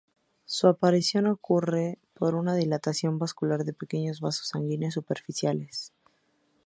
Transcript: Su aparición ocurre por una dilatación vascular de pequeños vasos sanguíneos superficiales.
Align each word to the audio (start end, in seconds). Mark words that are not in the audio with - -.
Su 0.45 0.65
aparición 0.67 1.27
ocurre 1.27 1.99
por 2.15 2.33
una 2.33 2.55
dilatación 2.55 3.19
vascular 3.19 3.65
de 3.65 3.73
pequeños 3.73 4.19
vasos 4.19 4.47
sanguíneos 4.47 4.95
superficiales. 4.95 5.93